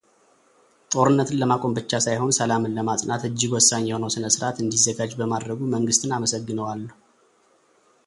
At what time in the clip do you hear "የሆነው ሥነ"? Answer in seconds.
3.91-4.25